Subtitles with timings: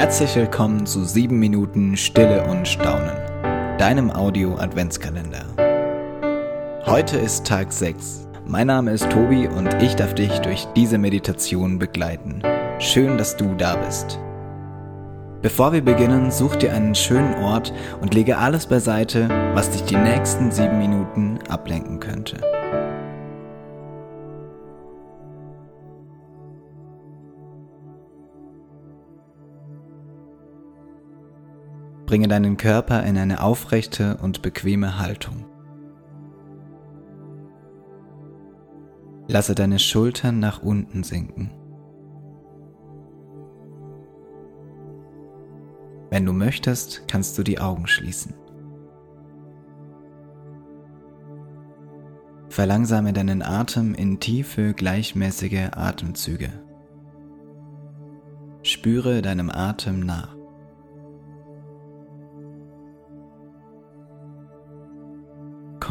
[0.00, 3.12] Herzlich willkommen zu 7 Minuten Stille und Staunen,
[3.76, 5.44] deinem Audio-Adventskalender.
[6.86, 8.26] Heute ist Tag 6.
[8.46, 12.40] Mein Name ist Tobi und ich darf dich durch diese Meditation begleiten.
[12.78, 14.18] Schön, dass du da bist.
[15.42, 17.70] Bevor wir beginnen, such dir einen schönen Ort
[18.00, 22.38] und lege alles beiseite, was dich die nächsten 7 Minuten ablenken könnte.
[32.10, 35.44] Bringe deinen Körper in eine aufrechte und bequeme Haltung.
[39.28, 41.52] Lasse deine Schultern nach unten sinken.
[46.10, 48.34] Wenn du möchtest, kannst du die Augen schließen.
[52.48, 56.50] Verlangsame deinen Atem in tiefe, gleichmäßige Atemzüge.
[58.64, 60.39] Spüre deinem Atem nach.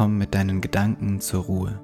[0.00, 1.78] Komm mit deinen Gedanken zur Ruhe.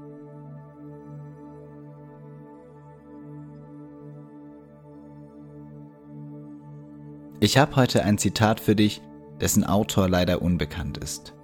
[7.40, 9.02] Ich habe heute ein Zitat für dich,
[9.38, 11.34] dessen Autor leider unbekannt ist.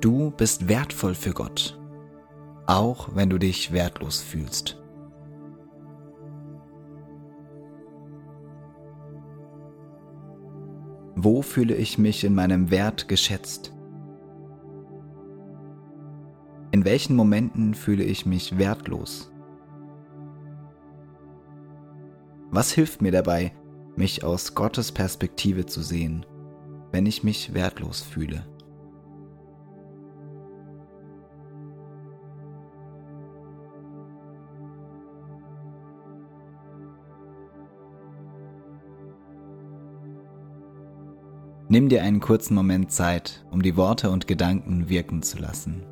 [0.00, 1.76] Du bist wertvoll für Gott,
[2.66, 4.79] auch wenn du dich wertlos fühlst.
[11.22, 13.74] Wo fühle ich mich in meinem Wert geschätzt?
[16.70, 19.30] In welchen Momenten fühle ich mich wertlos?
[22.50, 23.52] Was hilft mir dabei,
[23.96, 26.24] mich aus Gottes Perspektive zu sehen,
[26.90, 28.46] wenn ich mich wertlos fühle?
[41.72, 45.84] Nimm dir einen kurzen Moment Zeit, um die Worte und Gedanken wirken zu lassen.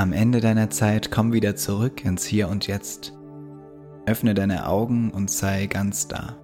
[0.00, 3.12] Am Ende deiner Zeit komm wieder zurück ins Hier und Jetzt.
[4.06, 6.38] Öffne deine Augen und sei ganz da.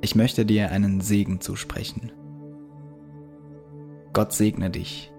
[0.00, 2.10] Ich möchte dir einen Segen zusprechen.
[4.12, 5.12] Gott segne dich,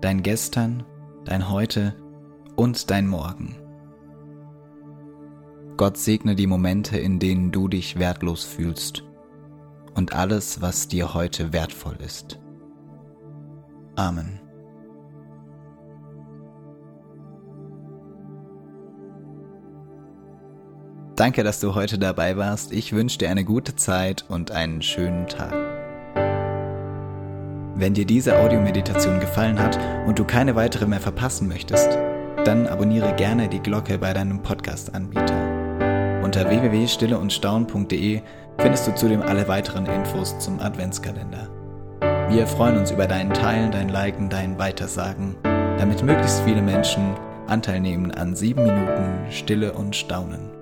[0.00, 0.84] dein Gestern,
[1.24, 1.96] dein Heute
[2.54, 3.56] und dein Morgen.
[5.76, 9.02] Gott segne die Momente, in denen du dich wertlos fühlst
[9.96, 12.38] und alles, was dir heute wertvoll ist.
[13.96, 14.40] Amen.
[21.20, 22.72] Danke, dass du heute dabei warst.
[22.72, 25.52] Ich wünsche dir eine gute Zeit und einen schönen Tag.
[27.74, 31.90] Wenn dir diese Audiomeditation gefallen hat und du keine weitere mehr verpassen möchtest,
[32.44, 36.22] dann abonniere gerne die Glocke bei deinem Podcast-Anbieter.
[36.22, 38.22] Unter www.stilleundstaun.de
[38.58, 41.59] findest du zudem alle weiteren Infos zum Adventskalender.
[42.30, 47.16] Wir freuen uns über dein Teilen, dein Liken, dein Weitersagen, damit möglichst viele Menschen
[47.48, 50.59] Anteil nehmen an sieben Minuten Stille und Staunen.